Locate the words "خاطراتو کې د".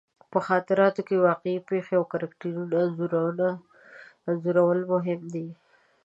0.47-1.21